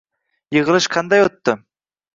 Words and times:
Yig'ilish 0.57 0.89
qanday 0.97 1.25
o'tdi? 1.29 1.59